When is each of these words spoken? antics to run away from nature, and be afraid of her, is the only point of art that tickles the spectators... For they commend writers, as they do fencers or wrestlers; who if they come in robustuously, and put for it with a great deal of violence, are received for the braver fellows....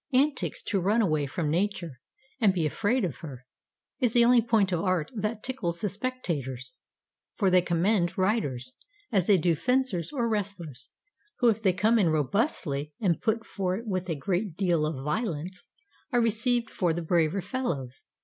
antics 0.13 0.63
to 0.63 0.81
run 0.81 0.99
away 0.99 1.27
from 1.27 1.47
nature, 1.51 1.99
and 2.39 2.55
be 2.55 2.65
afraid 2.65 3.05
of 3.05 3.17
her, 3.17 3.45
is 3.99 4.13
the 4.13 4.25
only 4.25 4.41
point 4.41 4.71
of 4.71 4.79
art 4.81 5.11
that 5.15 5.43
tickles 5.43 5.79
the 5.79 5.87
spectators... 5.87 6.73
For 7.35 7.51
they 7.51 7.61
commend 7.61 8.17
writers, 8.17 8.71
as 9.11 9.27
they 9.27 9.37
do 9.37 9.53
fencers 9.55 10.11
or 10.11 10.27
wrestlers; 10.27 10.89
who 11.37 11.49
if 11.49 11.61
they 11.61 11.73
come 11.73 11.99
in 11.99 12.09
robustuously, 12.09 12.93
and 12.99 13.21
put 13.21 13.45
for 13.45 13.77
it 13.77 13.85
with 13.85 14.09
a 14.09 14.15
great 14.15 14.57
deal 14.57 14.87
of 14.87 15.05
violence, 15.05 15.67
are 16.11 16.19
received 16.19 16.71
for 16.71 16.93
the 16.93 17.03
braver 17.03 17.39
fellows.... 17.39 18.05